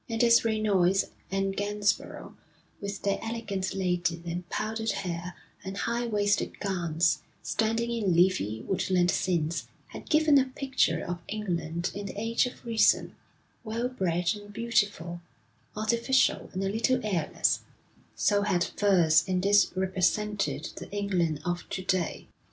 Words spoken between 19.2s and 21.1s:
in this represented the